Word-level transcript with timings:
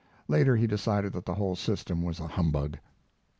Later 0.27 0.55
he 0.55 0.65
decided 0.65 1.13
that 1.13 1.27
the 1.27 1.35
whole 1.35 1.55
system 1.55 2.01
was 2.01 2.19
a 2.19 2.29
humbug. 2.29 2.79